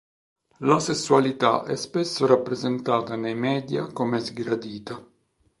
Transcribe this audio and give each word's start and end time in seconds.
L'asessualità 0.61 1.61
è 1.63 1.75
spesso 1.75 2.25
rappresentata 2.25 3.15
nei 3.15 3.35
media 3.35 3.85
come 3.85 4.19
sgradita. 4.19 4.99